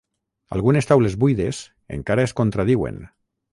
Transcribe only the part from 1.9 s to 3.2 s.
encara es contradiuen.